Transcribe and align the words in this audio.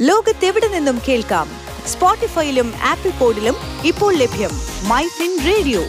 ലോകത്തെവിടെ 0.00 0.68
നിന്നും 0.68 1.00
കേൾക്കാം? 1.08 1.48
സ്പോട്ടിഫൈയിലും 1.86 2.72
ആപ്പിൾ 2.82 3.10
പോഡിലും 3.10 3.54
ഇപ്പോൾ 3.86 4.14
ലഭ്യം 4.14 4.50
മൈ 4.88 5.06
ഫിൻ 5.06 5.38
റേഡിയോ. 5.46 5.82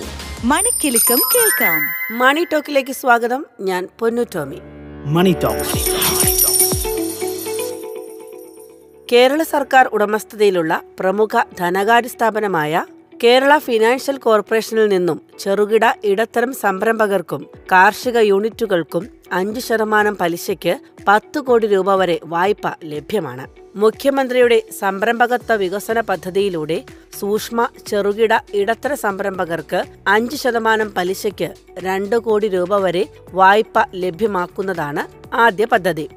മണിക്കിലുക്കം 0.44 1.22
കേൾക്കാം. 1.36 1.82
മണി 2.18 2.48
ടോക്കിലേക്ക് 2.54 2.92
സ്വാഗതം. 2.92 3.46
ഞാൻ 3.60 3.88
പൊന്നു 4.00 4.22
ടോമി. 4.36 4.56
Money 5.06 5.36
talk. 5.44 5.58
കേരള 9.12 9.44
സർക്കാർ 9.44 9.88
ഉടമസ്ഥതയിലുള്ള 9.88 10.82
പ്രമുഖ 11.00 11.44
ധനകാര്യ 11.60 12.08
സ്ഥാപനമായ 12.08 12.86
കേരള 13.24 13.58
ഫിനാൻഷ്യൽ 13.58 14.18
കോർപ്പറേഷനിൽ 14.18 14.88
നിന്നും 14.88 15.22
ചെറുകിട 15.40 15.86
ഇടത്തരം 16.04 16.54
സംരംഭകർക്കും 16.54 17.42
കാർഷിക 17.72 18.18
യൂണിറ്റുകൾക്കും 18.18 19.04
അഞ്ച് 19.32 19.62
ശതമാനം 19.62 20.16
പലിശയ്ക്ക് 20.16 20.74
പത്ത് 21.08 21.40
കോടി 21.40 21.68
രൂപ 21.68 21.96
വരെ 21.96 22.20
വായ്പ 22.24 22.68
ലഭ്യമാണ്. 22.84 23.46
മുഖ്യമന്ത്രിയുടെ 23.76 24.64
സംരംഭകത്വ 24.80 25.54
വികസന 25.54 26.00
പദ്ധതിയിലൂടെ 26.02 26.78
സൂക്ഷ്മ 27.20 27.68
ചെറുകിട 27.88 28.34
ഇടത്തര 28.54 28.94
സംരംഭകർക്ക് 28.94 29.82
അഞ്ച് 30.08 30.36
ശതമാനം 30.36 30.92
പലിശയ്ക്ക് 30.98 31.50
രണ്ട് 31.80 32.16
കോടി 32.18 32.48
രൂപ 32.48 32.78
വരെ 32.78 33.04
വായ്പ 33.34 33.86
ലഭ്യമാക്കുന്നതാണ് 33.96 35.04
ആദ്യ 35.36 35.66
പദ്ധതി. 35.66 36.08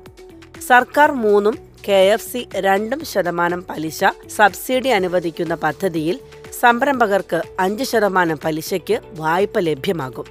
സർക്കാർ 0.69 1.13
മൂന്നും 1.13 1.72
കെ 1.87 1.93
എഫ് 1.93 2.27
സി 2.33 2.49
രണ്ടും 2.57 3.05
ശതമാനം 3.05 3.65
പലിശ 3.71 4.01
സബ്സിഡി 4.37 4.89
അനുവദിക്കുന്ന 4.89 5.55
പദ്ധതിയിൽ 5.55 6.21
സംരംഭകർക്ക് 6.61 7.43
അഞ്ച് 7.61 7.85
ശതമാനം 7.85 8.39
പലിശയ്ക്ക് 8.45 9.01
വായ്പ 9.17 9.59
ലഭ്യമാകും. 9.59 10.27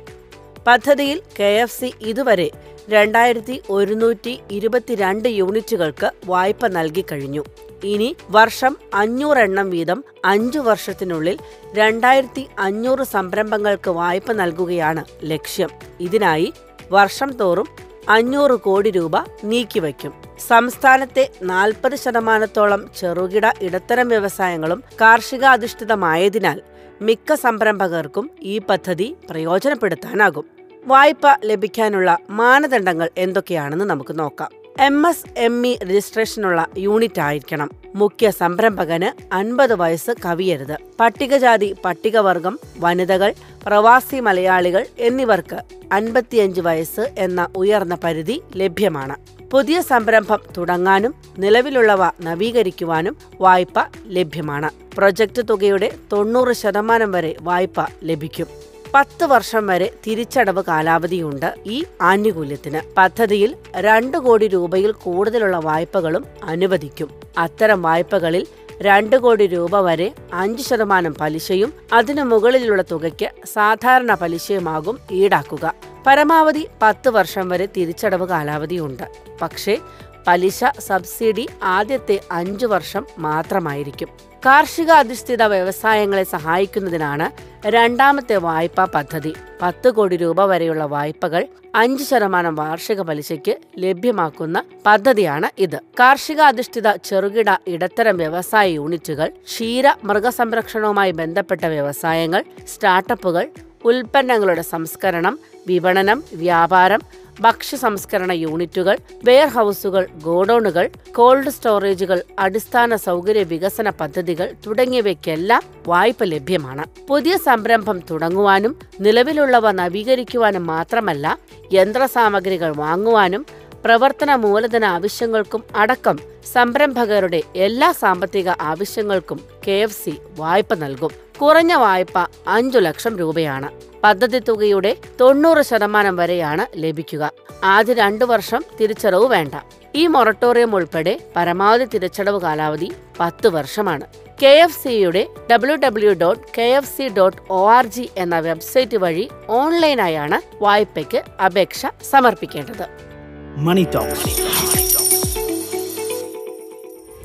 പദ്ധതിയിൽ 0.68 1.22
കെ 1.40 1.50
എഫ് 1.62 1.80
സി 1.80 1.94
ഇതുവരെ 2.02 2.52
രണ്ടായിരത്തി 2.90 3.62
ഒരുന്നൂറ്റി 3.70 4.40
ഇരുപത്തിരണ്ട് 4.52 5.30
യൂണിറ്റുകൾക്ക് 5.30 6.12
വായ്പ 6.26 6.68
നൽകിക്കഴിഞ്ഞു 6.68 7.44
ഇനി 7.84 8.16
വർഷം 8.30 8.78
അഞ്ഞൂറെണ്ണം 8.94 9.70
വീതം 9.70 10.04
അഞ്ചു 10.26 10.60
വർഷത്തിനുള്ളിൽ 10.60 11.38
രണ്ടായിരത്തി 11.74 12.48
അഞ്ഞൂറ് 12.60 13.04
സംരംഭങ്ങൾക്ക് 13.04 13.92
വായ്പ 13.92 14.32
നൽകുകയാണ് 14.32 15.06
ലക്ഷ്യം. 15.24 15.70
ഇതിനായി 16.00 16.54
വർഷം 16.92 17.32
തോറും 17.38 17.68
അഞ്ഞൂറ് 18.10 18.56
കോടി 18.60 18.92
രൂപ 18.92 19.18
നീക്കിവയ്ക്കും. 19.44 20.21
സംസ്ഥാനത്തെ 20.48 21.30
നാൽപ്പത് 21.44 21.96
ശതമാനത്തോളം 21.96 22.90
ചെറുകിട 23.00 23.52
ഇടത്തരം 23.62 24.08
വ്യവസായങ്ങളും 24.08 24.84
കാർഷികാധിഷ്ഠിതമായതിനാൽ 25.02 26.62
മിക്ക 27.02 27.34
സംരംഭകർക്കും 27.34 28.32
ഈ 28.42 28.58
പദ്ധതി 28.58 29.16
പ്രയോജനപ്പെടുത്താനാകും. 29.30 30.46
വായ്പ 30.86 31.22
ലഭിക്കാനുള്ള 31.46 32.18
മാനദണ്ഡങ്ങൾ 32.30 33.10
എന്തൊക്കെയാണെന്ന് 33.18 33.86
നമുക്ക് 33.86 34.20
നോക്കാം. 34.20 34.50
എം 34.80 35.08
എസ് 35.08 35.40
എം 35.40 35.68
ഇ 35.68 35.78
രജിസ്ട്രേഷനുള്ള 35.78 36.68
യൂണിറ്റ് 36.78 37.22
ആയിരിക്കണം 37.22 37.70
മുഖ്യ 37.96 38.32
സംരംഭകന് 38.32 39.34
അൻപത് 39.34 39.76
വയസ്സ് 39.76 40.12
കവിയരുത്. 40.26 40.78
പട്ടികജാതി 41.00 41.76
പട്ടികവർഗം 41.86 42.60
വനിതകൾ 42.80 43.34
പ്രവാസി 43.68 44.20
മലയാളികൾ 44.20 44.86
എന്നിവർക്ക് 45.00 45.60
അൻപത്തിയഞ്ച് 45.92 46.62
വയസ്സ് 46.62 47.14
എന്ന 47.18 47.48
ഉയർന്ന 47.56 47.98
പരിധി 48.04 48.42
ലഭ്യമാണ്. 48.56 49.41
പുതിയ 49.52 49.82
സംരംഭം 49.82 50.40
തുടങ്ങാനും 50.58 51.16
നിലവിലുള്ളവ 51.38 52.06
നവീകരിക്കുവാനും 52.22 53.18
വായ്പ 53.42 53.74
ലഭ്യമാണ്. 54.08 54.70
പ്രൊജക്ട് 54.98 55.42
തുകയുടെ 55.50 55.92
തൊണ്ണൂറ് 56.12 56.54
ശതമാനം 56.54 57.12
വരെ 57.12 57.36
വായ്പ 57.42 57.88
ലഭിക്കും. 58.04 58.48
പത്ത് 58.94 59.24
വർഷം 59.24 59.68
വരെ 59.68 59.94
തിരിച്ചടവ് 60.08 60.64
കാലാവധിയുണ്ട് 60.68 61.56
ഈ 61.66 61.86
ആനുകൂല്യത്തിന്. 62.02 62.96
പദ്ധതിയിൽ 62.98 63.56
രണ്ട് 63.76 64.18
കോടി 64.18 64.48
രൂപയിൽ 64.48 64.92
കൂടുതലുള്ള 64.92 65.58
വായ്പകളും 65.58 66.26
അനുവദിക്കും. 66.44 67.10
അത്തരം 67.38 67.82
വായ്പകളിൽ 67.82 68.48
രണ്ട് 68.82 69.16
കോടി 69.16 69.48
രൂപ 69.48 69.80
വരെ 69.80 70.14
അഞ്ച് 70.34 70.64
ശതമാനം 70.64 71.14
പലിശയും 71.14 71.74
അതിനു 71.94 72.22
മുകളിലുള്ള 72.22 72.82
തുകയ്ക്ക് 72.82 73.30
സാധാരണ 73.48 74.14
പലിശയുമാകും 74.14 75.00
ഈടാക്കുക. 75.12 75.74
പരമാവധി 76.08 76.68
പത്ത് 76.82 77.10
വർഷം 77.10 77.50
വരെ 77.50 77.66
തിരിച്ചടവ് 77.78 78.28
കാലാവധിയുണ്ട്. 78.28 79.04
പക്ഷേ 79.42 79.78
പലിശ 80.28 80.64
സബ്സിഡി 80.80 81.50
ആദ്യത്തെ 81.64 82.20
അഞ്ചു 82.32 82.66
വർഷം 82.66 83.06
മാത്രമായിരിക്കും. 83.20 84.10
കാർഷിക 84.46 84.92
അധിഷ്ഠിത 84.92 85.44
വ്യവസായങ്ങളെ 85.44 86.24
സഹായിക്കുന്നതിനാണ് 86.24 87.32
രണ്ടാമത്തെ 87.68 88.36
വായ്പാ 88.36 88.86
പദ്ധതി. 88.86 89.34
പത്ത് 89.62 89.90
കോടി 89.90 90.18
രൂപ 90.18 90.46
വരെയുള്ള 90.46 90.86
വായ്പകൾ 90.86 91.48
അഞ്ച് 91.76 92.04
ശതമാനം 92.04 92.56
വാർഷിക 92.56 93.02
പലിശയ്ക്ക് 93.02 93.58
ലഭ്യമാക്കുന്ന 93.80 94.64
പദ്ധതിയാണ് 94.86 95.50
ഇത്. 95.60 95.80
കാർഷിക 96.00 96.42
അധിഷ്ഠിത 96.42 96.96
ചെറുകിട 96.96 97.58
ഇടത്തരം 97.68 98.18
വ്യവസായ 98.18 98.70
യൂണിറ്റുകൾ 98.70 99.30
ക്ഷീര 99.30 99.88
മൃഗസംരക്ഷണവുമായി 100.04 101.12
ബന്ധപ്പെട്ട 101.12 101.66
വ്യവസായങ്ങൾ 101.66 102.44
സ്റ്റാർട്ടപ്പുകൾ 102.68 103.50
ഉൽപ്പന്നങ്ങളുടെ 103.86 104.62
സംസ്കരണം 104.62 105.40
വിപണനം 105.68 106.24
വ്യാപാരം 106.34 107.02
ഭക്ഷ്യ 107.40 107.78
സംസ്കരണ 107.78 108.32
യൂണിറ്റുകൾ 108.32 108.98
വെയർഹൌസുകൾ 109.24 110.08
ഗോഡൌണുകൾ 110.24 110.90
കോൾഡ് 111.16 111.50
സ്റ്റോറേജുകൾ 111.50 112.24
അടിസ്ഥാന 112.40 112.96
സൗകര്യ 112.96 113.44
വികസന 113.44 113.90
പദ്ധതികൾ 113.90 114.54
തുടങ്ങിയവയ്ക്കെല്ലാം 114.68 115.64
വായ്പ 115.88 116.24
ലഭ്യമാണ്. 116.24 116.86
പുതിയ 117.10 117.38
സംരംഭം 117.38 118.00
തുടങ്ങുവാനും 118.00 118.76
നിലവിലുള്ളവ 119.00 119.72
നവീകരിക്കുവാനും 119.72 120.68
മാത്രമല്ല 120.68 121.40
യന്ത്രസാമഗ്രികൾ 121.74 122.76
വാങ്ങുവാനും 122.76 123.46
പ്രവർത്തന 123.86 124.36
മൂലധന 124.36 124.86
ആവശ്യങ്ങൾക്കും 124.86 125.64
അടക്കം 125.76 126.20
സംരംഭകരുടെ 126.54 127.42
എല്ലാ 127.56 127.92
സാമ്പത്തിക 127.92 128.50
ആവശ്യങ്ങൾക്കും 128.62 129.40
കെ 129.68 129.72
എഫ് 129.72 130.06
സി 130.06 130.14
വായ്പ 130.38 130.74
നൽകും. 130.74 131.12
കുറഞ്ഞ 131.42 131.74
വായ്പ 131.74 132.28
അഞ്ചു 132.48 132.80
ലക്ഷം 132.80 133.18
രൂപയാണ്. 133.18 133.72
പദ്ധതി 134.04 134.40
തുകയുടെ 134.40 134.98
തൊണ്ണൂറ് 135.22 135.62
ശതമാനം 135.62 136.16
വരെയാണ് 136.16 136.66
ലഭിക്കുക. 136.76 137.32
ആദ്യ 137.64 137.94
രണ്ടു 137.94 138.26
വർഷം 138.26 138.64
തിരിച്ചടവ് 138.82 139.26
വേണ്ട. 139.26 139.52
ഈ 139.96 140.08
മൊറട്ടോറിയം 140.08 140.76
ഉൾപ്പെടെ 140.76 141.20
പരമാവധി 141.36 141.86
തിരിച്ചടവ് 141.86 142.42
കാലാവധി 142.42 142.92
പത്ത് 143.20 143.48
വർഷമാണ്. 143.48 144.08
കെ 144.44 144.48
എഫ് 144.48 144.84
സിയുടെ 144.84 145.28
W 145.52 145.76
W 145.76 146.12
dot 146.14 146.48
K 146.58 146.62
F 146.62 146.98
C 146.98 147.10
dot 147.10 147.38
O 147.50 147.70
R 147.72 147.86
G 147.86 148.10
എന്ന 148.18 148.40
വെബ്സൈറ്റ് 148.40 148.98
വഴി 148.98 149.30
ഓൺലൈനായാണ് 149.50 150.64
വായ്പയ്ക്ക് 150.64 151.22
അപേക്ഷ 151.46 151.86
സമർപ്പിക്കേണ്ടത്. 152.12 153.11
Money 153.58 153.86
Talks. 153.86 154.22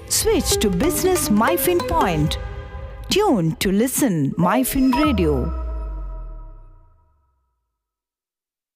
Switch 0.09 0.57
to 0.59 0.71
Business 0.71 1.29
MyFin 1.29 1.87
Point. 1.89 2.39
Tune 3.09 3.57
to 3.57 3.71
listen 3.71 4.33
MyFin 4.33 4.93
Radio. 5.03 5.66